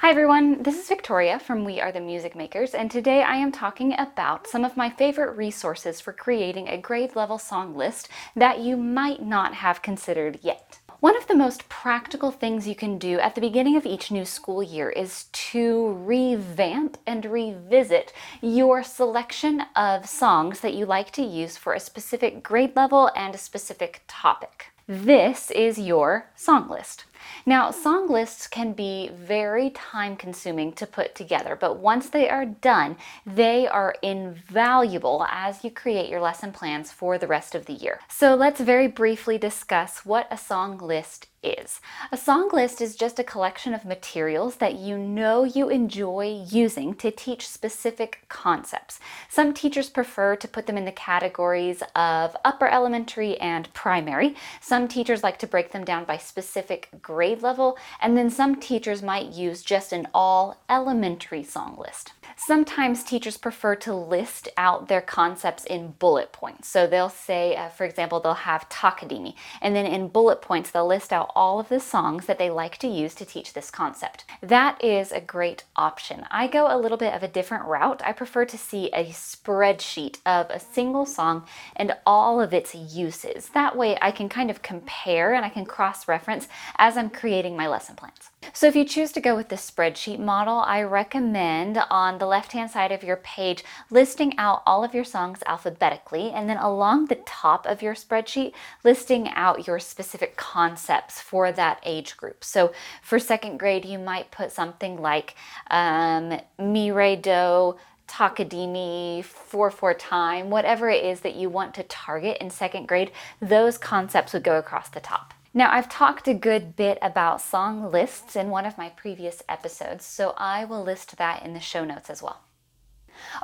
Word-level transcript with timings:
Hi 0.00 0.10
everyone, 0.10 0.62
this 0.62 0.78
is 0.78 0.86
Victoria 0.86 1.40
from 1.40 1.64
We 1.64 1.80
Are 1.80 1.90
the 1.90 2.00
Music 2.00 2.36
Makers, 2.36 2.72
and 2.72 2.88
today 2.88 3.24
I 3.24 3.34
am 3.34 3.50
talking 3.50 3.98
about 3.98 4.46
some 4.46 4.64
of 4.64 4.76
my 4.76 4.90
favorite 4.90 5.36
resources 5.36 6.00
for 6.00 6.12
creating 6.12 6.68
a 6.68 6.78
grade 6.78 7.16
level 7.16 7.36
song 7.36 7.74
list 7.74 8.08
that 8.36 8.60
you 8.60 8.76
might 8.76 9.20
not 9.20 9.54
have 9.54 9.82
considered 9.82 10.38
yet. 10.40 10.78
One 11.00 11.16
of 11.16 11.26
the 11.26 11.34
most 11.34 11.68
practical 11.68 12.30
things 12.30 12.68
you 12.68 12.76
can 12.76 12.96
do 12.96 13.18
at 13.18 13.34
the 13.34 13.40
beginning 13.40 13.76
of 13.76 13.86
each 13.86 14.12
new 14.12 14.24
school 14.24 14.62
year 14.62 14.88
is 14.88 15.24
to 15.32 15.94
revamp 15.94 16.96
and 17.04 17.24
revisit 17.24 18.12
your 18.40 18.84
selection 18.84 19.64
of 19.74 20.08
songs 20.08 20.60
that 20.60 20.74
you 20.74 20.86
like 20.86 21.10
to 21.14 21.24
use 21.24 21.56
for 21.56 21.74
a 21.74 21.80
specific 21.80 22.44
grade 22.44 22.76
level 22.76 23.10
and 23.16 23.34
a 23.34 23.38
specific 23.38 24.02
topic. 24.06 24.66
This 24.86 25.50
is 25.50 25.76
your 25.76 26.30
song 26.36 26.70
list. 26.70 27.04
Now, 27.46 27.70
song 27.70 28.08
lists 28.08 28.46
can 28.46 28.72
be 28.72 29.10
very 29.12 29.70
time 29.70 30.16
consuming 30.16 30.72
to 30.74 30.86
put 30.86 31.14
together, 31.14 31.56
but 31.56 31.78
once 31.78 32.08
they 32.08 32.28
are 32.28 32.44
done, 32.44 32.96
they 33.26 33.66
are 33.66 33.94
invaluable 34.02 35.26
as 35.30 35.64
you 35.64 35.70
create 35.70 36.08
your 36.08 36.20
lesson 36.20 36.52
plans 36.52 36.92
for 36.92 37.18
the 37.18 37.26
rest 37.26 37.54
of 37.54 37.66
the 37.66 37.72
year. 37.72 38.00
So, 38.08 38.34
let's 38.34 38.60
very 38.60 38.88
briefly 38.88 39.38
discuss 39.38 40.04
what 40.04 40.28
a 40.30 40.38
song 40.38 40.78
list 40.78 41.28
is. 41.42 41.80
A 42.10 42.16
song 42.16 42.50
list 42.52 42.80
is 42.80 42.96
just 42.96 43.18
a 43.18 43.24
collection 43.24 43.72
of 43.72 43.84
materials 43.84 44.56
that 44.56 44.74
you 44.74 44.98
know 44.98 45.44
you 45.44 45.68
enjoy 45.68 46.44
using 46.48 46.94
to 46.94 47.10
teach 47.10 47.48
specific 47.48 48.24
concepts. 48.28 48.98
Some 49.28 49.54
teachers 49.54 49.88
prefer 49.88 50.36
to 50.36 50.48
put 50.48 50.66
them 50.66 50.76
in 50.76 50.84
the 50.84 50.92
categories 50.92 51.82
of 51.94 52.36
upper 52.44 52.66
elementary 52.66 53.38
and 53.38 53.72
primary. 53.72 54.34
Some 54.60 54.88
teachers 54.88 55.22
like 55.22 55.38
to 55.38 55.46
break 55.46 55.70
them 55.72 55.84
down 55.84 56.04
by 56.04 56.16
specific 56.16 56.88
grade 57.08 57.40
level, 57.40 57.78
and 58.02 58.18
then 58.18 58.28
some 58.28 58.54
teachers 58.54 59.02
might 59.02 59.32
use 59.32 59.62
just 59.62 59.94
an 59.94 60.06
all 60.12 60.60
elementary 60.68 61.42
song 61.42 61.74
list. 61.78 62.12
Sometimes 62.36 63.02
teachers 63.02 63.38
prefer 63.38 63.74
to 63.76 63.94
list 63.94 64.46
out 64.58 64.88
their 64.88 65.00
concepts 65.00 65.64
in 65.64 65.94
bullet 65.98 66.32
points. 66.32 66.68
So 66.68 66.86
they'll 66.86 67.08
say, 67.08 67.56
uh, 67.56 67.70
for 67.70 67.86
example, 67.86 68.20
they'll 68.20 68.34
have 68.34 68.68
Takadimi, 68.68 69.34
and 69.62 69.74
then 69.74 69.86
in 69.86 70.08
bullet 70.08 70.42
points, 70.42 70.70
they'll 70.70 70.86
list 70.86 71.10
out 71.10 71.32
all 71.34 71.58
of 71.58 71.70
the 71.70 71.80
songs 71.80 72.26
that 72.26 72.38
they 72.38 72.50
like 72.50 72.76
to 72.78 72.86
use 72.86 73.14
to 73.14 73.24
teach 73.24 73.54
this 73.54 73.70
concept. 73.70 74.26
That 74.42 74.84
is 74.84 75.10
a 75.10 75.20
great 75.20 75.64
option. 75.76 76.26
I 76.30 76.46
go 76.46 76.66
a 76.68 76.78
little 76.78 76.98
bit 76.98 77.14
of 77.14 77.22
a 77.22 77.28
different 77.28 77.64
route. 77.64 78.02
I 78.04 78.12
prefer 78.12 78.44
to 78.44 78.58
see 78.58 78.88
a 78.88 79.06
spreadsheet 79.06 80.18
of 80.26 80.50
a 80.50 80.60
single 80.60 81.06
song 81.06 81.46
and 81.74 81.96
all 82.04 82.38
of 82.38 82.52
its 82.52 82.74
uses. 82.74 83.48
That 83.48 83.76
way 83.76 83.96
I 84.02 84.10
can 84.10 84.28
kind 84.28 84.50
of 84.50 84.60
compare 84.60 85.32
and 85.32 85.44
I 85.44 85.48
can 85.48 85.64
cross 85.64 86.06
reference 86.06 86.48
as 86.76 86.97
I'm 86.98 87.10
creating 87.10 87.56
my 87.56 87.66
lesson 87.66 87.96
plans. 87.96 88.30
So 88.52 88.66
if 88.66 88.76
you 88.76 88.84
choose 88.84 89.12
to 89.12 89.20
go 89.20 89.36
with 89.36 89.48
the 89.48 89.56
spreadsheet 89.56 90.18
model, 90.18 90.58
I 90.58 90.82
recommend 90.82 91.78
on 91.90 92.18
the 92.18 92.26
left-hand 92.26 92.70
side 92.70 92.92
of 92.92 93.02
your 93.02 93.16
page 93.16 93.64
listing 93.90 94.36
out 94.38 94.62
all 94.66 94.84
of 94.84 94.94
your 94.94 95.04
songs 95.04 95.42
alphabetically 95.46 96.30
and 96.30 96.48
then 96.48 96.56
along 96.56 97.06
the 97.06 97.20
top 97.26 97.66
of 97.66 97.82
your 97.82 97.94
spreadsheet 97.94 98.52
listing 98.84 99.28
out 99.30 99.66
your 99.66 99.78
specific 99.78 100.36
concepts 100.36 101.20
for 101.20 101.52
that 101.52 101.80
age 101.84 102.16
group. 102.16 102.42
So 102.44 102.72
for 103.02 103.18
second 103.18 103.58
grade, 103.58 103.84
you 103.84 103.98
might 103.98 104.30
put 104.30 104.52
something 104.52 105.00
like 105.00 105.34
um, 105.70 106.40
Mi 106.58 106.90
Re 106.90 107.16
Do 107.16 107.76
Takadimi, 108.08 109.20
4-4 109.20 109.94
time, 109.98 110.50
whatever 110.50 110.88
it 110.88 111.04
is 111.04 111.20
that 111.20 111.36
you 111.36 111.48
want 111.50 111.74
to 111.74 111.82
target 111.84 112.38
in 112.40 112.50
second 112.50 112.88
grade, 112.88 113.12
those 113.40 113.78
concepts 113.78 114.32
would 114.32 114.42
go 114.42 114.58
across 114.58 114.88
the 114.88 115.00
top. 115.00 115.34
Now, 115.54 115.72
I've 115.72 115.88
talked 115.88 116.28
a 116.28 116.34
good 116.34 116.76
bit 116.76 116.98
about 117.00 117.40
song 117.40 117.90
lists 117.90 118.36
in 118.36 118.50
one 118.50 118.66
of 118.66 118.76
my 118.76 118.90
previous 118.90 119.42
episodes, 119.48 120.04
so 120.04 120.34
I 120.36 120.64
will 120.66 120.82
list 120.82 121.16
that 121.16 121.42
in 121.42 121.54
the 121.54 121.60
show 121.60 121.84
notes 121.84 122.10
as 122.10 122.22
well. 122.22 122.40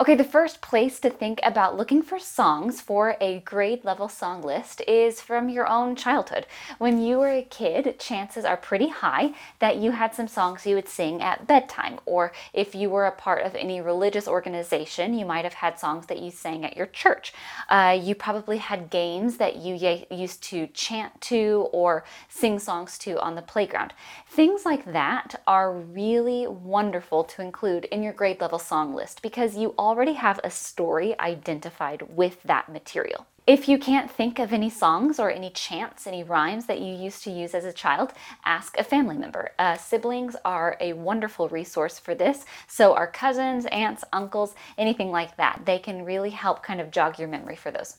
Okay, 0.00 0.14
the 0.14 0.24
first 0.24 0.60
place 0.60 0.98
to 1.00 1.10
think 1.10 1.40
about 1.42 1.76
looking 1.76 2.02
for 2.02 2.18
songs 2.18 2.80
for 2.80 3.16
a 3.20 3.40
grade 3.40 3.84
level 3.84 4.08
song 4.08 4.42
list 4.42 4.82
is 4.88 5.20
from 5.20 5.48
your 5.48 5.68
own 5.68 5.94
childhood. 5.94 6.46
When 6.78 7.00
you 7.00 7.18
were 7.18 7.30
a 7.30 7.42
kid, 7.42 7.98
chances 7.98 8.44
are 8.44 8.56
pretty 8.56 8.88
high 8.88 9.34
that 9.60 9.76
you 9.76 9.92
had 9.92 10.14
some 10.14 10.28
songs 10.28 10.66
you 10.66 10.74
would 10.74 10.88
sing 10.88 11.22
at 11.22 11.46
bedtime, 11.46 12.00
or 12.06 12.32
if 12.52 12.74
you 12.74 12.90
were 12.90 13.06
a 13.06 13.12
part 13.12 13.44
of 13.44 13.54
any 13.54 13.80
religious 13.80 14.26
organization, 14.26 15.14
you 15.14 15.24
might 15.24 15.44
have 15.44 15.54
had 15.54 15.78
songs 15.78 16.06
that 16.06 16.20
you 16.20 16.30
sang 16.30 16.64
at 16.64 16.76
your 16.76 16.86
church. 16.86 17.32
Uh, 17.68 17.98
you 18.00 18.14
probably 18.14 18.58
had 18.58 18.90
games 18.90 19.36
that 19.36 19.56
you 19.56 19.74
used 20.10 20.42
to 20.44 20.66
chant 20.68 21.20
to 21.20 21.68
or 21.72 22.04
sing 22.28 22.58
songs 22.58 22.98
to 22.98 23.20
on 23.20 23.34
the 23.34 23.42
playground. 23.42 23.92
Things 24.28 24.64
like 24.64 24.92
that 24.92 25.40
are 25.46 25.72
really 25.72 26.46
wonderful 26.46 27.24
to 27.24 27.42
include 27.42 27.84
in 27.86 28.02
your 28.02 28.12
grade 28.12 28.40
level 28.40 28.58
song 28.58 28.94
list 28.94 29.22
because 29.22 29.56
you 29.56 29.63
you 29.64 29.74
already 29.78 30.12
have 30.12 30.38
a 30.44 30.50
story 30.50 31.18
identified 31.18 32.02
with 32.02 32.42
that 32.42 32.68
material. 32.68 33.26
If 33.46 33.66
you 33.66 33.78
can't 33.78 34.10
think 34.10 34.38
of 34.38 34.52
any 34.52 34.68
songs 34.68 35.18
or 35.18 35.30
any 35.30 35.48
chants, 35.48 36.06
any 36.06 36.22
rhymes 36.22 36.66
that 36.66 36.80
you 36.80 36.94
used 36.94 37.24
to 37.24 37.30
use 37.30 37.54
as 37.54 37.64
a 37.64 37.72
child, 37.72 38.12
ask 38.44 38.78
a 38.78 38.84
family 38.84 39.16
member. 39.16 39.52
Uh, 39.58 39.76
siblings 39.78 40.36
are 40.44 40.76
a 40.80 40.92
wonderful 40.92 41.48
resource 41.48 41.98
for 41.98 42.14
this. 42.14 42.44
So, 42.68 42.94
our 42.94 43.06
cousins, 43.06 43.64
aunts, 43.66 44.04
uncles, 44.12 44.54
anything 44.76 45.10
like 45.10 45.34
that, 45.38 45.62
they 45.64 45.78
can 45.78 46.04
really 46.04 46.30
help 46.30 46.62
kind 46.62 46.80
of 46.80 46.90
jog 46.90 47.18
your 47.18 47.28
memory 47.28 47.56
for 47.56 47.70
those. 47.70 47.96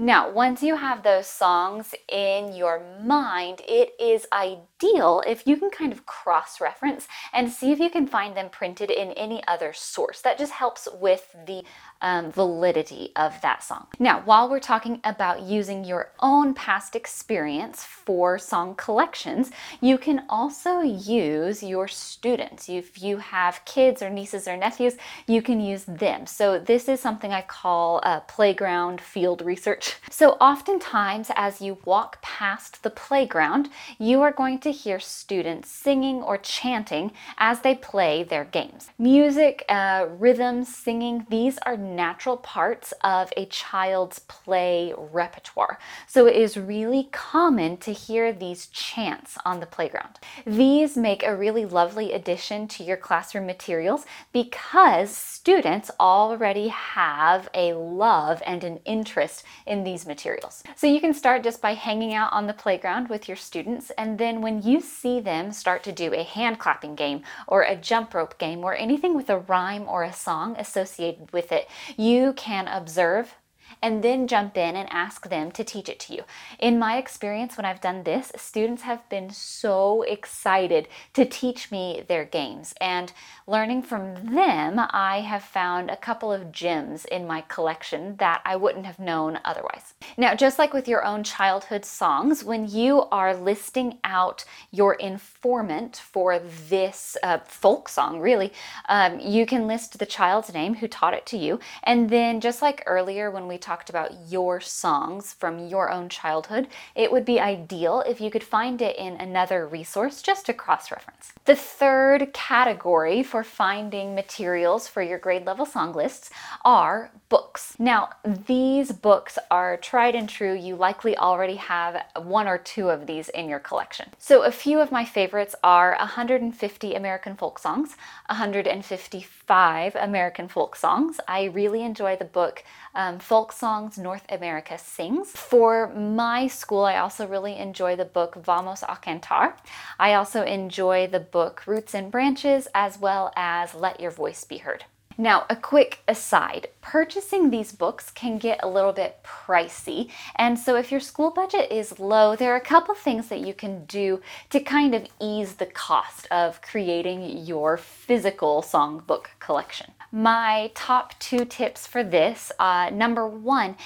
Now, 0.00 0.30
once 0.30 0.62
you 0.62 0.76
have 0.76 1.02
those 1.02 1.26
songs 1.26 1.94
in 2.08 2.54
your 2.54 2.76
mind, 3.02 3.62
it 3.66 3.90
is 3.98 4.26
ideal 4.32 4.68
if 4.80 5.46
you 5.46 5.56
can 5.56 5.70
kind 5.70 5.92
of 5.92 6.06
cross 6.06 6.60
reference 6.60 7.08
and 7.32 7.50
see 7.50 7.72
if 7.72 7.78
you 7.78 7.90
can 7.90 8.06
find 8.06 8.36
them 8.36 8.48
printed 8.50 8.90
in 8.90 9.12
any 9.12 9.42
other 9.46 9.72
source. 9.72 10.20
That 10.20 10.38
just 10.38 10.52
helps 10.52 10.88
with 11.00 11.34
the 11.46 11.62
um, 12.00 12.30
validity 12.30 13.10
of 13.16 13.40
that 13.40 13.62
song. 13.62 13.88
Now, 13.98 14.20
while 14.24 14.48
we're 14.48 14.60
talking 14.60 15.00
about 15.04 15.42
using 15.42 15.84
your 15.84 16.12
own 16.20 16.54
past 16.54 16.94
experience 16.94 17.82
for 17.84 18.38
song 18.38 18.74
collections, 18.76 19.50
you 19.80 19.98
can 19.98 20.24
also 20.28 20.80
use 20.80 21.62
your 21.62 21.88
students. 21.88 22.68
If 22.68 23.02
you 23.02 23.18
have 23.18 23.64
kids 23.64 24.00
or 24.00 24.10
nieces 24.10 24.46
or 24.46 24.56
nephews, 24.56 24.96
you 25.26 25.42
can 25.42 25.60
use 25.60 25.84
them. 25.84 26.26
So, 26.26 26.58
this 26.58 26.88
is 26.88 27.00
something 27.00 27.32
I 27.32 27.42
call 27.42 28.00
playground 28.28 29.00
field 29.00 29.42
research. 29.42 29.96
So, 30.10 30.32
oftentimes, 30.40 31.30
as 31.34 31.60
you 31.60 31.78
walk 31.84 32.22
past 32.22 32.82
the 32.82 32.90
playground, 32.90 33.70
you 33.98 34.22
are 34.22 34.32
going 34.32 34.60
to 34.60 34.67
hear 34.72 35.00
students 35.00 35.70
singing 35.70 36.22
or 36.22 36.38
chanting 36.38 37.12
as 37.36 37.60
they 37.60 37.74
play 37.74 38.22
their 38.22 38.44
games. 38.44 38.88
Music, 38.98 39.64
uh, 39.68 40.06
rhythm, 40.18 40.64
singing, 40.64 41.26
these 41.30 41.58
are 41.66 41.76
natural 41.76 42.36
parts 42.36 42.92
of 43.02 43.32
a 43.36 43.46
child's 43.46 44.18
play 44.20 44.94
repertoire. 44.96 45.78
So 46.06 46.26
it 46.26 46.36
is 46.36 46.56
really 46.56 47.08
common 47.12 47.76
to 47.78 47.92
hear 47.92 48.32
these 48.32 48.66
chants 48.66 49.36
on 49.44 49.60
the 49.60 49.66
playground. 49.66 50.18
These 50.46 50.96
make 50.96 51.22
a 51.22 51.36
really 51.36 51.64
lovely 51.64 52.12
addition 52.12 52.68
to 52.68 52.84
your 52.84 52.96
classroom 52.96 53.46
materials 53.46 54.04
because 54.32 55.10
students 55.10 55.90
already 55.98 56.68
have 56.68 57.48
a 57.54 57.72
love 57.72 58.42
and 58.46 58.64
an 58.64 58.80
interest 58.84 59.44
in 59.66 59.84
these 59.84 60.06
materials. 60.06 60.62
So 60.76 60.86
you 60.86 61.00
can 61.00 61.14
start 61.14 61.42
just 61.42 61.60
by 61.60 61.74
hanging 61.74 62.14
out 62.14 62.32
on 62.32 62.46
the 62.46 62.52
playground 62.52 63.08
with 63.08 63.28
your 63.28 63.36
students, 63.36 63.90
and 63.98 64.18
then 64.18 64.40
when 64.40 64.57
you 64.64 64.80
see 64.80 65.20
them 65.20 65.52
start 65.52 65.82
to 65.84 65.92
do 65.92 66.12
a 66.12 66.22
hand 66.22 66.58
clapping 66.58 66.94
game 66.94 67.22
or 67.46 67.62
a 67.62 67.76
jump 67.76 68.14
rope 68.14 68.38
game 68.38 68.64
or 68.64 68.74
anything 68.74 69.14
with 69.14 69.30
a 69.30 69.38
rhyme 69.38 69.86
or 69.88 70.04
a 70.04 70.12
song 70.12 70.56
associated 70.58 71.32
with 71.32 71.52
it, 71.52 71.68
you 71.96 72.32
can 72.34 72.68
observe 72.68 73.34
and 73.82 74.02
then 74.02 74.26
jump 74.26 74.56
in 74.56 74.76
and 74.76 74.88
ask 74.90 75.28
them 75.28 75.50
to 75.52 75.62
teach 75.62 75.88
it 75.88 76.00
to 76.00 76.14
you. 76.14 76.22
In 76.58 76.78
my 76.78 76.96
experience, 76.96 77.56
when 77.56 77.66
I've 77.66 77.80
done 77.80 78.04
this, 78.04 78.32
students 78.36 78.82
have 78.82 79.06
been 79.08 79.30
so 79.30 80.02
excited 80.02 80.88
to 81.12 81.24
teach 81.24 81.70
me 81.70 82.04
their 82.08 82.24
games. 82.24 82.74
And 82.80 83.12
learning 83.46 83.82
from 83.82 84.34
them, 84.34 84.80
I 84.90 85.20
have 85.20 85.42
found 85.42 85.90
a 85.90 85.96
couple 85.96 86.32
of 86.32 86.50
gems 86.50 87.04
in 87.04 87.26
my 87.26 87.42
collection 87.42 88.16
that 88.16 88.40
I 88.44 88.56
wouldn't 88.56 88.86
have 88.86 88.98
known 88.98 89.38
otherwise. 89.44 89.94
Now, 90.16 90.34
just 90.34 90.58
like 90.58 90.72
with 90.72 90.88
your 90.88 91.04
own 91.04 91.22
childhood 91.22 91.84
songs, 91.84 92.42
when 92.42 92.68
you 92.68 93.02
are 93.12 93.36
listing 93.36 93.98
out 94.02 94.44
your 94.70 94.94
informant 94.94 95.96
for 95.96 96.38
this 96.38 97.16
uh, 97.22 97.38
folk 97.44 97.88
song, 97.88 98.20
really, 98.20 98.52
um, 98.88 99.20
you 99.20 99.44
can 99.44 99.66
list 99.66 99.98
the 99.98 100.06
child's 100.06 100.54
name 100.54 100.76
who 100.76 100.88
taught 100.88 101.14
it 101.14 101.26
to 101.26 101.36
you. 101.36 101.60
And 101.84 102.08
then, 102.08 102.40
just 102.40 102.62
like 102.62 102.82
earlier 102.86 103.30
when 103.30 103.46
we 103.46 103.58
we 103.58 103.60
talked 103.68 103.90
about 103.90 104.10
your 104.30 104.60
songs 104.60 105.34
from 105.34 105.68
your 105.68 105.90
own 105.90 106.08
childhood, 106.08 106.66
it 106.94 107.12
would 107.12 107.26
be 107.26 107.38
ideal 107.38 108.02
if 108.08 108.18
you 108.18 108.30
could 108.30 108.42
find 108.42 108.80
it 108.80 108.96
in 108.96 109.12
another 109.20 109.66
resource 109.66 110.22
just 110.22 110.46
to 110.46 110.54
cross 110.54 110.90
reference. 110.90 111.34
The 111.44 111.54
third 111.54 112.32
category 112.32 113.22
for 113.22 113.44
finding 113.44 114.14
materials 114.14 114.88
for 114.88 115.02
your 115.02 115.18
grade 115.18 115.44
level 115.44 115.66
song 115.66 115.92
lists 115.92 116.30
are 116.64 117.10
books. 117.28 117.74
Now, 117.78 118.08
these 118.24 118.90
books 118.92 119.38
are 119.50 119.76
tried 119.76 120.14
and 120.14 120.28
true. 120.28 120.54
You 120.54 120.74
likely 120.76 121.14
already 121.16 121.56
have 121.56 122.02
one 122.16 122.48
or 122.48 122.56
two 122.56 122.88
of 122.88 123.06
these 123.06 123.28
in 123.28 123.50
your 123.50 123.58
collection. 123.58 124.08
So, 124.18 124.44
a 124.44 124.50
few 124.50 124.80
of 124.80 124.90
my 124.90 125.04
favorites 125.04 125.54
are 125.62 125.94
150 125.98 126.94
American 126.94 127.36
folk 127.36 127.58
songs, 127.58 127.96
155 128.28 129.94
American 129.94 130.48
folk 130.48 130.74
songs. 130.74 131.20
I 131.28 131.44
really 131.44 131.82
enjoy 131.82 132.16
the 132.16 132.24
book 132.24 132.64
um, 132.94 133.18
Folk 133.18 133.52
Songs 133.58 133.98
North 133.98 134.24
America 134.28 134.78
Sings. 134.78 135.32
For 135.32 135.88
my 135.92 136.46
school, 136.46 136.84
I 136.84 136.98
also 136.98 137.26
really 137.26 137.56
enjoy 137.56 137.96
the 137.96 138.04
book 138.04 138.36
Vamos 138.36 138.84
a 138.84 138.94
Cantar. 138.94 139.54
I 139.98 140.14
also 140.14 140.44
enjoy 140.44 141.08
the 141.08 141.18
book 141.18 141.66
Roots 141.66 141.92
and 141.92 142.12
Branches 142.12 142.68
as 142.72 143.00
well 143.00 143.32
as 143.34 143.74
Let 143.74 143.98
Your 143.98 144.12
Voice 144.12 144.44
Be 144.44 144.58
Heard. 144.58 144.84
Now, 145.20 145.44
a 145.50 145.56
quick 145.56 145.98
aside 146.06 146.68
purchasing 146.80 147.50
these 147.50 147.72
books 147.72 148.12
can 148.12 148.38
get 148.38 148.60
a 148.62 148.68
little 148.68 148.92
bit 148.92 149.18
pricey. 149.24 150.08
And 150.36 150.56
so, 150.56 150.76
if 150.76 150.92
your 150.92 151.00
school 151.00 151.32
budget 151.32 151.72
is 151.72 151.98
low, 151.98 152.36
there 152.36 152.52
are 152.52 152.56
a 152.56 152.60
couple 152.60 152.94
things 152.94 153.26
that 153.26 153.40
you 153.40 153.52
can 153.52 153.84
do 153.86 154.22
to 154.50 154.60
kind 154.60 154.94
of 154.94 155.08
ease 155.20 155.54
the 155.54 155.66
cost 155.66 156.28
of 156.30 156.62
creating 156.62 157.38
your 157.44 157.76
physical 157.76 158.62
songbook 158.62 159.26
collection. 159.40 159.92
My 160.10 160.70
top 160.74 161.18
two 161.18 161.44
tips 161.44 161.86
for 161.86 162.02
this. 162.02 162.50
Uh, 162.58 162.90
number 162.92 163.26
one 163.26 163.76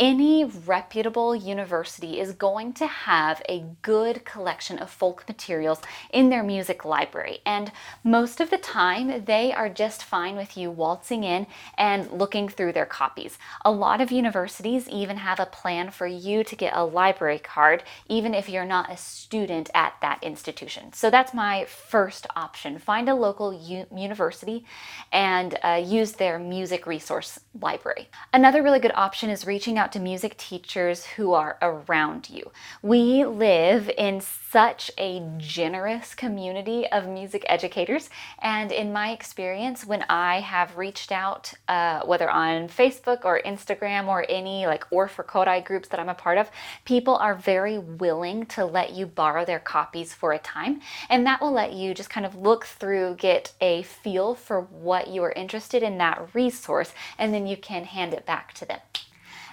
any 0.00 0.46
reputable 0.46 1.36
university 1.36 2.18
is 2.18 2.32
going 2.32 2.72
to 2.72 2.86
have 2.86 3.42
a 3.50 3.66
good 3.82 4.24
collection 4.24 4.78
of 4.78 4.88
folk 4.88 5.22
materials 5.28 5.82
in 6.10 6.30
their 6.30 6.42
music 6.42 6.86
library. 6.86 7.40
And 7.44 7.70
most 8.02 8.40
of 8.40 8.48
the 8.48 8.56
time, 8.56 9.26
they 9.26 9.52
are 9.52 9.68
just 9.68 10.02
fine 10.02 10.36
with 10.36 10.56
you 10.56 10.70
waltzing 10.70 11.22
in 11.22 11.46
and 11.76 12.10
looking 12.10 12.48
through 12.48 12.72
their 12.72 12.86
copies. 12.86 13.36
A 13.62 13.70
lot 13.70 14.00
of 14.00 14.10
universities 14.10 14.88
even 14.88 15.18
have 15.18 15.38
a 15.38 15.44
plan 15.44 15.90
for 15.90 16.06
you 16.06 16.44
to 16.44 16.56
get 16.56 16.74
a 16.74 16.82
library 16.82 17.38
card, 17.38 17.82
even 18.08 18.32
if 18.32 18.48
you're 18.48 18.64
not 18.64 18.90
a 18.90 18.96
student 18.96 19.68
at 19.74 19.92
that 20.00 20.22
institution. 20.22 20.94
So 20.94 21.10
that's 21.10 21.34
my 21.34 21.66
first 21.66 22.26
option. 22.34 22.78
Find 22.78 23.06
a 23.10 23.14
local 23.14 23.52
u- 23.52 23.86
university 23.94 24.64
and 25.12 25.58
uh, 25.62 25.82
use 25.84 26.12
their 26.12 26.38
music 26.38 26.86
resource 26.86 27.38
library. 27.60 28.08
Another 28.32 28.62
really 28.62 28.80
good 28.80 28.92
option 28.94 29.28
is 29.28 29.46
reaching 29.46 29.76
out 29.76 29.89
to 29.92 30.00
music 30.00 30.36
teachers 30.36 31.04
who 31.04 31.32
are 31.32 31.58
around 31.62 32.30
you. 32.30 32.50
We 32.82 33.24
live 33.24 33.90
in 33.96 34.20
such 34.20 34.90
a 34.98 35.22
generous 35.38 36.14
community 36.14 36.86
of 36.88 37.06
music 37.06 37.44
educators, 37.46 38.10
and 38.40 38.72
in 38.72 38.92
my 38.92 39.12
experience, 39.12 39.86
when 39.86 40.04
I 40.08 40.40
have 40.40 40.76
reached 40.76 41.12
out, 41.12 41.52
uh, 41.68 42.00
whether 42.04 42.28
on 42.28 42.68
Facebook 42.68 43.24
or 43.24 43.40
Instagram 43.44 44.08
or 44.08 44.26
any 44.28 44.66
like 44.66 44.84
or 44.90 45.08
for 45.08 45.22
Kodály 45.22 45.64
groups 45.64 45.88
that 45.88 46.00
I'm 46.00 46.08
a 46.08 46.14
part 46.14 46.38
of, 46.38 46.50
people 46.84 47.16
are 47.16 47.34
very 47.34 47.78
willing 47.78 48.46
to 48.46 48.64
let 48.64 48.92
you 48.92 49.06
borrow 49.06 49.44
their 49.44 49.60
copies 49.60 50.14
for 50.14 50.32
a 50.32 50.38
time, 50.38 50.80
and 51.08 51.26
that 51.26 51.40
will 51.40 51.52
let 51.52 51.72
you 51.72 51.94
just 51.94 52.10
kind 52.10 52.26
of 52.26 52.34
look 52.34 52.64
through, 52.64 53.14
get 53.16 53.52
a 53.60 53.82
feel 53.82 54.34
for 54.34 54.60
what 54.60 55.08
you 55.08 55.22
are 55.22 55.32
interested 55.32 55.82
in 55.82 55.98
that 55.98 56.28
resource, 56.34 56.92
and 57.18 57.32
then 57.32 57.46
you 57.46 57.56
can 57.56 57.84
hand 57.84 58.14
it 58.14 58.26
back 58.26 58.52
to 58.54 58.64
them. 58.64 58.80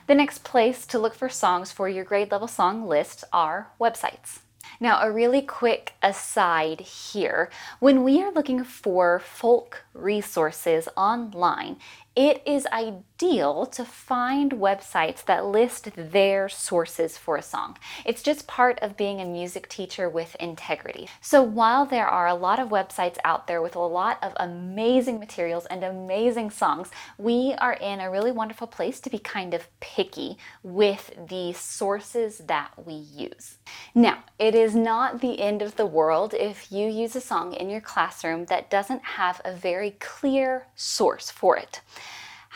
The 0.07 0.15
next 0.15 0.45
place 0.45 0.85
to 0.85 0.99
look 0.99 1.13
for 1.13 1.27
songs 1.27 1.73
for 1.73 1.89
your 1.89 2.05
grade 2.05 2.31
level 2.31 2.47
song 2.47 2.87
list 2.87 3.25
are 3.33 3.71
websites. 3.77 4.39
Now, 4.79 5.01
a 5.01 5.11
really 5.11 5.41
quick 5.41 5.95
aside 6.01 6.79
here 6.79 7.49
when 7.79 8.05
we 8.05 8.23
are 8.23 8.31
looking 8.31 8.63
for 8.63 9.19
folk 9.19 9.83
resources 9.93 10.87
online, 10.95 11.75
it 12.17 12.41
is 12.47 12.65
ideal 12.73 13.67
to 13.67 13.85
find 13.85 14.53
websites 14.53 15.23
that 15.25 15.45
list 15.45 15.89
their 15.95 16.49
sources 16.49 17.15
for 17.15 17.37
a 17.37 17.43
song. 17.43 17.77
It's 18.05 18.23
just 18.23 18.47
part 18.47 18.79
of 18.81 18.97
being 18.97 19.21
a 19.21 19.25
music 19.25 19.69
teacher 19.69 20.09
with 20.09 20.35
integrity. 20.39 21.09
So 21.21 21.43
while 21.43 21.85
there 21.85 22.07
are 22.07 22.25
a 22.25 22.33
lot 22.33 22.57
of 22.57 22.69
websites 22.69 23.17
out 23.23 23.45
there 23.45 23.61
with 23.61 23.75
a 23.75 23.79
lot 23.79 24.17
of 24.23 24.33
amazing 24.37 25.19
materials 25.19 25.67
and 25.67 25.83
amazing 25.83 26.49
songs, 26.49 26.89
we 27.19 27.53
are 27.59 27.73
in 27.73 27.99
a 27.99 28.09
really 28.09 28.31
wonderful 28.31 28.65
place 28.65 28.99
to 29.01 29.11
be 29.11 29.19
kind 29.19 29.53
of 29.53 29.67
picky 29.79 30.39
with 30.63 31.11
the 31.29 31.53
sources 31.53 32.39
that 32.47 32.71
we 32.83 32.95
use. 32.95 33.57
Now, 33.93 34.23
it 34.39 34.55
is 34.55 34.73
not 34.73 35.21
the 35.21 35.39
end 35.39 35.61
of 35.61 35.75
the 35.75 35.85
world 35.85 36.33
if 36.33 36.71
you 36.71 36.87
use 36.87 37.15
a 37.15 37.21
song 37.21 37.53
in 37.53 37.69
your 37.69 37.81
classroom 37.81 38.45
that 38.45 38.71
doesn't 38.71 39.03
have 39.03 39.39
a 39.45 39.53
very 39.53 39.91
clear 39.99 40.65
source 40.75 41.29
for 41.29 41.55
it. 41.55 41.81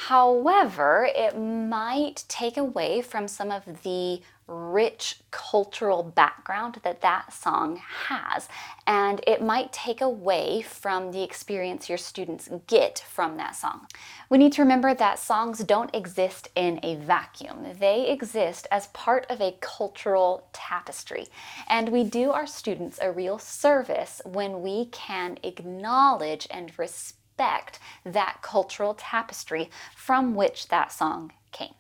However, 0.08 1.08
it 1.16 1.38
might 1.38 2.24
take 2.28 2.58
away 2.58 3.04
from 3.04 3.28
some 3.28 3.52
of 3.52 3.84
the 3.84 4.20
rich 4.48 5.20
cultural 5.30 6.02
background 6.02 6.80
that 6.84 7.02
that 7.02 7.32
song 7.32 7.80
has, 8.08 8.50
and 8.88 9.22
it 9.28 9.44
might 9.44 9.72
take 9.72 10.02
away 10.02 10.64
from 10.64 11.12
the 11.12 11.22
experience 11.22 11.88
your 11.88 12.00
students 12.00 12.50
get 12.66 13.06
from 13.08 13.38
that 13.38 13.56
song. 13.56 13.86
We 14.28 14.40
need 14.40 14.54
to 14.54 14.64
remember 14.64 14.96
that 14.96 15.20
songs 15.20 15.60
don't 15.60 15.94
exist 15.96 16.50
in 16.56 16.80
a 16.82 16.96
vacuum, 16.96 17.68
they 17.80 18.10
exist 18.10 18.66
as 18.72 18.88
part 18.88 19.28
of 19.30 19.40
a 19.40 19.56
cultural 19.62 20.50
tapestry, 20.52 21.28
and 21.70 21.90
we 21.90 22.04
do 22.04 22.32
our 22.32 22.48
students 22.48 22.98
a 23.04 23.12
real 23.12 23.38
service 23.38 24.20
when 24.26 24.64
we 24.64 24.88
can 24.88 25.38
acknowledge 25.44 26.48
and 26.50 26.78
respect 26.80 27.21
respect 27.42 27.80
that 28.06 28.38
cultural 28.42 28.94
tapestry 28.94 29.70
from 29.96 30.36
which 30.36 30.68
that 30.68 30.92
song 30.92 31.32
came. 31.52 31.74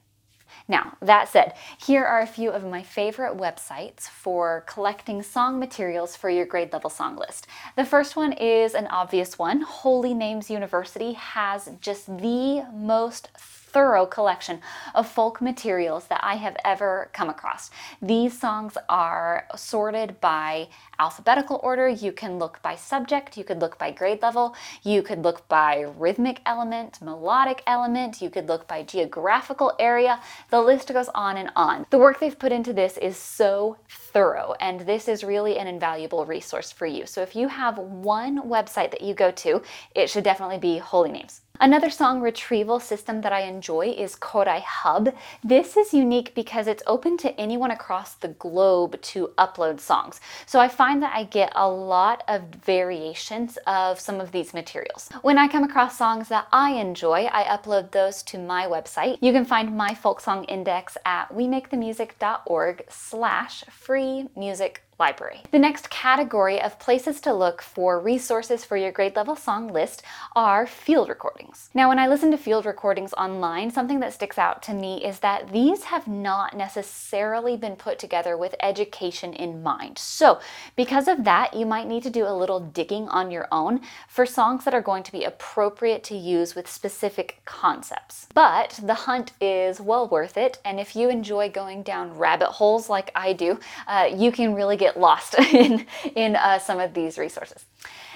Now, 0.68 0.98
that 1.02 1.30
said, 1.30 1.54
here 1.80 2.04
are 2.04 2.22
a 2.22 2.28
few 2.28 2.50
of 2.50 2.63
my 2.63 2.81
favorite 2.81 3.38
websites 3.38 4.02
for 4.08 4.63
collecting 4.68 5.22
song 5.22 5.60
materials 5.60 6.16
for 6.16 6.30
your 6.30 6.46
grade 6.46 6.74
level 6.74 6.90
song 6.90 7.16
list. 7.16 7.48
The 7.75 7.86
first 7.86 8.16
one 8.16 8.34
is 8.34 8.74
an 8.74 8.88
obvious 8.88 9.38
one. 9.38 9.62
Holy 9.62 10.13
Names 10.13 10.50
University 10.50 11.13
has 11.13 11.69
just 11.80 12.06
the 12.08 12.66
most 12.74 13.30
thorough 13.71 14.06
collection 14.06 14.62
of 14.94 15.07
folk 15.07 15.41
materials 15.41 16.07
that 16.07 16.21
I 16.23 16.35
have 16.35 16.57
ever 16.65 17.09
come 17.13 17.29
across. 17.29 17.71
These 18.01 18.39
songs 18.39 18.77
are 18.89 19.47
sorted 19.56 20.19
by 20.21 20.68
alphabetical 21.00 21.59
order. 21.63 21.88
You 21.88 22.12
can 22.12 22.38
look 22.38 22.62
by 22.62 22.75
subject, 22.75 23.38
you 23.38 23.44
could 23.44 23.59
look 23.59 23.77
by 23.77 23.91
grade 23.91 24.21
level, 24.21 24.56
you 24.83 25.01
could 25.01 25.23
look 25.23 25.47
by 25.47 25.85
rhythmic 25.97 26.41
element, 26.45 27.01
melodic 27.01 27.63
element, 27.65 28.21
you 28.21 28.29
could 28.29 28.47
look 28.47 28.68
by 28.68 28.83
geographical 28.83 29.74
area. 29.79 30.19
The 30.50 30.62
list 30.62 30.94
goes 30.94 31.09
on 31.09 31.38
and 31.38 31.51
on. 31.56 31.85
The 31.89 31.97
work 31.97 32.19
they've 32.19 32.38
put 32.38 32.51
into 32.51 32.74
this 32.74 32.97
is 32.97 33.17
so 33.17 33.77
thorough, 33.89 34.53
and 34.59 34.81
this 34.81 35.07
is 35.07 35.24
really 35.24 35.57
an 35.57 35.67
invaluable 35.67 36.25
resource 36.25 36.71
for 36.71 36.85
you. 36.85 37.06
So 37.06 37.21
if 37.21 37.35
you 37.35 37.47
have 37.47 37.77
one 37.77 38.44
website 38.44 38.91
that 38.91 39.01
you 39.01 39.13
go 39.13 39.31
to, 39.31 39.62
it 39.95 40.09
should 40.09 40.24
definitely 40.24 40.59
be 40.59 40.77
Holy 40.77 41.12
Names. 41.12 41.41
Another 41.63 41.91
song 41.91 42.22
retrieval 42.22 42.80
system 42.80 43.22
that 43.22 43.32
I 43.32 43.41
enjoy 43.41 43.89
is 43.89 44.15
Kodály 44.15 44.63
Hub. 44.63 45.13
This 45.44 45.77
is 45.77 45.94
unique 45.94 46.34
because 46.34 46.65
it's 46.65 46.82
open 46.88 47.18
to 47.18 47.39
anyone 47.39 47.70
across 47.70 48.15
the 48.15 48.30
globe 48.30 49.00
to 49.13 49.30
upload 49.38 49.80
songs. 49.80 50.20
So 50.48 50.60
I 50.60 50.68
find 50.68 51.03
that 51.03 51.13
I 51.15 51.25
get 51.25 51.51
a 51.56 51.70
lot 51.70 52.24
of 52.27 52.41
variations 52.65 53.60
of 53.68 54.00
some 54.00 54.20
of 54.20 54.32
these 54.32 54.56
materials. 54.56 55.10
When 55.22 55.38
I 55.38 55.48
come 55.48 55.63
across 55.63 55.96
songs 55.96 56.30
that 56.30 56.48
I 56.51 56.72
enjoy, 56.72 57.25
I 57.25 57.44
upload 57.44 57.91
those 57.91 58.24
to 58.24 58.39
my 58.39 58.65
website. 58.65 59.20
You 59.22 59.32
can 59.32 59.46
find 59.46 59.77
my 59.77 59.94
folk 59.94 60.20
song 60.20 60.46
index 60.46 60.98
at 61.06 61.32
wemakethemusic.org 61.32 62.86
slash 62.89 63.65
free 63.65 64.30
music 64.36 64.82
library. 65.01 65.41
The 65.50 65.58
next 65.58 65.89
category 65.89 66.62
of 66.62 66.77
places 66.77 67.20
to 67.22 67.34
look 67.34 67.63
for 67.63 68.00
resources 68.00 68.63
for 68.63 68.77
your 68.77 68.91
grade 68.91 69.15
level 69.15 69.36
song 69.36 69.67
list 69.74 70.03
are 70.36 70.67
field 70.67 71.10
recordings. 71.10 71.72
Now, 71.74 71.89
when 71.89 71.98
I 71.98 72.08
listen 72.08 72.29
to 72.29 72.38
field 72.38 72.67
recordings 72.67 73.12
online, 73.13 73.72
something 73.72 74.00
that 74.01 74.13
sticks 74.13 74.38
out 74.38 74.62
to 74.63 74.74
me 74.75 75.03
is 75.03 75.17
that 75.20 75.51
these 75.51 75.86
have 75.86 76.08
not 76.08 76.55
necessarily 76.55 77.58
been 77.58 77.75
put 77.75 77.98
together 77.98 78.38
with 78.38 78.53
education 78.62 79.34
in 79.34 79.63
mind. 79.63 79.98
So, 79.98 80.39
because 80.75 81.08
of 81.08 81.24
that, 81.24 81.55
you 81.55 81.65
might 81.65 81.88
need 81.88 82.03
to 82.03 82.12
do 82.12 82.27
a 82.27 82.39
little 82.41 82.60
digging 82.60 83.10
on 83.10 83.31
your 83.31 83.48
own 83.51 83.81
for 84.08 84.27
songs 84.27 84.65
that 84.65 84.75
are 84.75 84.84
going 84.84 85.01
to 85.01 85.12
be 85.12 85.24
appropriate 85.24 86.03
to 86.03 86.15
use 86.15 86.53
with 86.53 86.70
specific 86.70 87.41
concepts. 87.46 88.27
But 88.36 88.79
the 88.84 88.93
hunt 88.93 89.31
is 89.41 89.81
well 89.81 90.08
worth 90.08 90.38
it, 90.38 90.60
and 90.63 90.79
if 90.79 90.96
you 90.96 91.10
enjoy 91.10 91.50
going 91.50 91.81
down 91.81 92.15
rabbit 92.20 92.51
holes 92.60 92.88
like 92.88 93.10
I 93.15 93.34
do, 93.34 93.60
uh, 93.88 94.08
you 94.13 94.31
can 94.31 94.53
really 94.53 94.77
get 94.91 95.00
lost 95.00 95.36
in, 95.53 95.86
in 96.15 96.36
uh, 96.36 96.60
some 96.60 96.79
of 96.79 96.93
these 96.93 97.17
resources. 97.17 97.65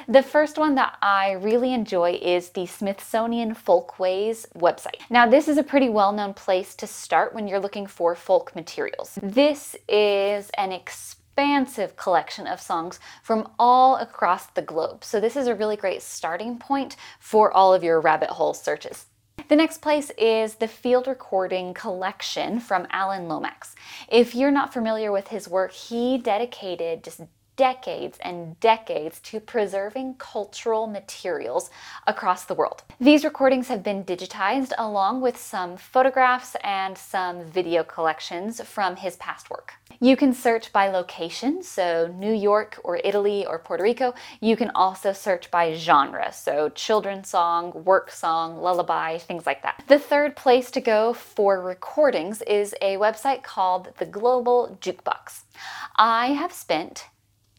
The 0.08 0.22
first 0.22 0.58
one 0.58 0.76
that 0.76 0.98
I 1.02 1.32
really 1.32 1.74
enjoy 1.74 2.20
is 2.22 2.50
the 2.50 2.66
Smithsonian 2.66 3.56
Folkways 3.56 4.46
website. 4.56 5.02
Now, 5.10 5.28
this 5.28 5.48
is 5.48 5.58
a 5.58 5.64
pretty 5.64 5.90
well 5.90 6.12
known 6.12 6.34
place 6.34 6.76
to 6.76 6.88
start 6.88 7.34
when 7.34 7.48
you're 7.48 7.60
looking 7.60 7.88
for 7.88 8.14
folk 8.16 8.56
materials. 8.56 9.18
This 9.22 9.76
is 9.88 10.52
an 10.58 10.72
expansive 10.72 11.96
collection 11.96 12.46
of 12.46 12.62
songs 12.62 13.00
from 13.24 13.50
all 13.58 13.96
across 13.98 14.48
the 14.48 14.62
globe. 14.62 15.04
So, 15.04 15.20
this 15.20 15.36
is 15.36 15.48
a 15.48 15.56
really 15.56 15.78
great 15.78 16.04
starting 16.04 16.60
point 16.60 16.98
for 17.20 17.52
all 17.52 17.74
of 17.74 17.84
your 17.84 18.00
rabbit 18.00 18.30
hole 18.30 18.54
searches. 18.54 19.08
The 19.48 19.56
next 19.56 19.78
place 19.82 20.10
is 20.18 20.56
the 20.56 20.68
Field 20.68 21.06
Recording 21.06 21.76
Collection 21.76 22.60
from 22.60 22.88
Alan 22.90 23.28
Lomax. 23.28 23.76
If 24.10 24.34
you're 24.34 24.50
not 24.50 24.74
familiar 24.74 25.12
with 25.12 25.28
his 25.28 25.48
work, 25.48 25.72
he 25.72 26.18
dedicated 26.18 27.04
just 27.04 27.22
decades 27.56 28.18
and 28.22 28.60
decades 28.60 29.20
to 29.20 29.40
preserving 29.40 30.16
cultural 30.16 30.88
materials 30.88 31.70
across 32.08 32.46
the 32.46 32.54
world. 32.54 32.84
These 33.00 33.24
recordings 33.24 33.68
have 33.68 33.84
been 33.84 34.04
digitized 34.04 34.74
along 34.78 35.22
with 35.22 35.38
some 35.38 35.78
photographs 35.78 36.56
and 36.64 36.98
some 36.98 37.44
video 37.46 37.84
collections 37.84 38.62
from 38.62 38.96
his 38.96 39.16
past 39.18 39.50
work. 39.50 39.74
You 40.00 40.18
can 40.18 40.34
search 40.34 40.74
by 40.74 40.90
location, 40.90 41.64
so 41.64 42.14
New 42.18 42.34
York 42.34 42.80
or 42.84 43.00
Italy 43.04 43.46
or 43.46 43.60
Puerto 43.60 43.84
Rico. 43.84 44.14
You 44.42 44.58
can 44.58 44.72
also 44.76 45.14
search 45.14 45.50
by 45.52 45.74
genre, 45.74 46.34
so 46.34 46.70
children's 46.70 47.30
song, 47.30 47.72
work 47.86 48.12
song, 48.12 48.58
lullaby, 48.58 49.18
things 49.18 49.46
like 49.46 49.64
that. 49.64 49.84
The 49.88 50.00
third 50.00 50.36
place 50.36 50.70
to 50.72 50.82
go 50.82 51.14
for 51.14 51.62
recordings 51.62 52.42
is 52.42 52.76
a 52.82 52.98
website 52.98 53.44
called 53.44 53.94
the 53.98 54.06
Global 54.06 54.78
Jukebox. 54.82 55.44
I 55.96 56.28
have 56.28 56.52
spent 56.52 57.06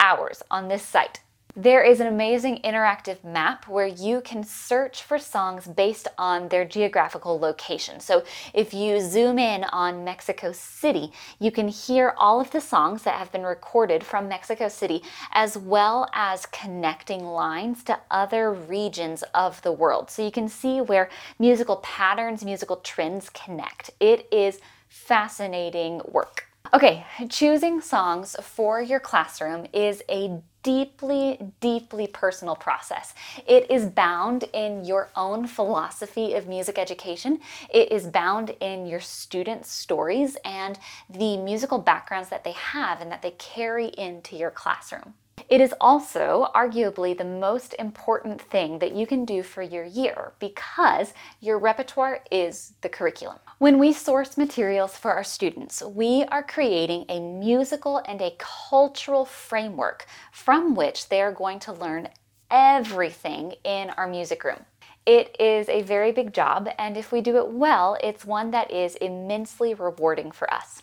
hours 0.00 0.42
on 0.50 0.68
this 0.68 0.82
site. 0.82 1.20
There 1.58 1.82
is 1.82 2.00
an 2.00 2.06
amazing 2.06 2.60
interactive 2.64 3.24
map 3.24 3.66
where 3.66 3.86
you 3.86 4.20
can 4.20 4.44
search 4.44 5.02
for 5.02 5.18
songs 5.18 5.66
based 5.66 6.06
on 6.18 6.50
their 6.50 6.66
geographical 6.66 7.38
location. 7.38 7.98
So 7.98 8.24
if 8.52 8.74
you 8.74 9.00
zoom 9.00 9.38
in 9.38 9.64
on 9.64 10.04
Mexico 10.04 10.52
City, 10.52 11.12
you 11.38 11.50
can 11.50 11.68
hear 11.68 12.12
all 12.18 12.42
of 12.42 12.50
the 12.50 12.60
songs 12.60 13.04
that 13.04 13.14
have 13.14 13.32
been 13.32 13.44
recorded 13.44 14.04
from 14.04 14.28
Mexico 14.28 14.68
City, 14.68 15.02
as 15.32 15.56
well 15.56 16.10
as 16.12 16.44
connecting 16.44 17.24
lines 17.24 17.82
to 17.84 18.00
other 18.10 18.52
regions 18.52 19.24
of 19.32 19.62
the 19.62 19.72
world. 19.72 20.10
So 20.10 20.22
you 20.22 20.30
can 20.30 20.50
see 20.50 20.82
where 20.82 21.08
musical 21.38 21.76
patterns, 21.76 22.44
musical 22.44 22.76
trends 22.76 23.30
connect. 23.30 23.92
It 23.98 24.28
is 24.30 24.60
fascinating 24.90 26.02
work. 26.06 26.44
Okay, 26.74 27.06
choosing 27.28 27.80
songs 27.80 28.34
for 28.42 28.80
your 28.80 28.98
classroom 28.98 29.66
is 29.72 30.02
a 30.10 30.42
deeply, 30.64 31.52
deeply 31.60 32.08
personal 32.08 32.56
process. 32.56 33.14
It 33.46 33.70
is 33.70 33.86
bound 33.86 34.44
in 34.52 34.84
your 34.84 35.10
own 35.14 35.46
philosophy 35.46 36.34
of 36.34 36.48
music 36.48 36.76
education. 36.76 37.38
It 37.72 37.92
is 37.92 38.08
bound 38.08 38.50
in 38.60 38.84
your 38.86 39.00
students' 39.00 39.70
stories 39.70 40.36
and 40.44 40.76
the 41.08 41.36
musical 41.36 41.78
backgrounds 41.78 42.30
that 42.30 42.42
they 42.42 42.52
have 42.52 43.00
and 43.00 43.12
that 43.12 43.22
they 43.22 43.32
carry 43.32 43.86
into 43.86 44.34
your 44.34 44.50
classroom. 44.50 45.14
It 45.48 45.60
is 45.60 45.74
also 45.80 46.48
arguably 46.54 47.16
the 47.16 47.24
most 47.24 47.74
important 47.78 48.42
thing 48.42 48.80
that 48.80 48.96
you 48.96 49.06
can 49.06 49.24
do 49.24 49.44
for 49.44 49.62
your 49.62 49.84
year 49.84 50.32
because 50.40 51.14
your 51.40 51.58
repertoire 51.58 52.24
is 52.32 52.72
the 52.80 52.88
curriculum. 52.88 53.38
When 53.58 53.78
we 53.78 53.92
source 53.92 54.36
materials 54.36 54.96
for 54.96 55.12
our 55.12 55.22
students, 55.22 55.82
we 55.82 56.24
are 56.24 56.42
creating 56.42 57.04
a 57.08 57.20
musical 57.20 57.98
and 58.08 58.20
a 58.20 58.36
cultural 58.38 59.24
framework 59.24 60.06
from 60.32 60.74
which 60.74 61.08
they 61.08 61.22
are 61.22 61.32
going 61.32 61.60
to 61.60 61.72
learn 61.72 62.08
everything 62.50 63.54
in 63.62 63.90
our 63.90 64.08
music 64.08 64.42
room. 64.42 64.64
It 65.06 65.36
is 65.38 65.68
a 65.68 65.82
very 65.82 66.10
big 66.10 66.34
job, 66.34 66.68
and 66.78 66.96
if 66.96 67.12
we 67.12 67.20
do 67.20 67.36
it 67.36 67.52
well, 67.52 67.96
it's 68.02 68.24
one 68.24 68.50
that 68.50 68.72
is 68.72 68.96
immensely 68.96 69.74
rewarding 69.74 70.32
for 70.32 70.52
us. 70.52 70.82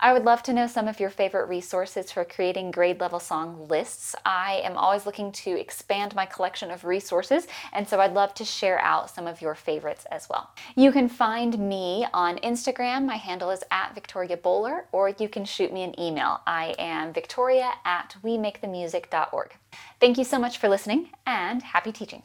I 0.00 0.12
would 0.12 0.24
love 0.24 0.44
to 0.44 0.52
know 0.52 0.68
some 0.68 0.86
of 0.86 1.00
your 1.00 1.10
favorite 1.10 1.48
resources 1.48 2.12
for 2.12 2.24
creating 2.24 2.70
grade 2.70 3.00
level 3.00 3.18
song 3.18 3.66
lists. 3.68 4.14
I 4.24 4.60
am 4.62 4.76
always 4.76 5.06
looking 5.06 5.32
to 5.32 5.58
expand 5.58 6.14
my 6.14 6.24
collection 6.24 6.70
of 6.70 6.84
resources, 6.84 7.48
and 7.72 7.88
so 7.88 7.98
I'd 7.98 8.14
love 8.14 8.32
to 8.34 8.44
share 8.44 8.78
out 8.78 9.10
some 9.10 9.26
of 9.26 9.42
your 9.42 9.56
favorites 9.56 10.06
as 10.12 10.28
well. 10.28 10.50
You 10.76 10.92
can 10.92 11.08
find 11.08 11.58
me 11.58 12.06
on 12.14 12.36
Instagram. 12.38 13.06
My 13.06 13.16
handle 13.16 13.50
is 13.50 13.64
at 13.72 13.92
Victoria 13.94 14.36
Boler, 14.36 14.84
or 14.92 15.08
you 15.08 15.28
can 15.28 15.44
shoot 15.44 15.72
me 15.72 15.82
an 15.82 15.98
email. 15.98 16.42
I 16.46 16.76
am 16.78 17.12
victoria 17.12 17.72
at 17.84 18.14
wemakethemusic.org. 18.22 19.56
Thank 20.00 20.16
you 20.16 20.24
so 20.24 20.38
much 20.38 20.58
for 20.58 20.68
listening, 20.68 21.08
and 21.26 21.60
happy 21.60 21.90
teaching. 21.90 22.22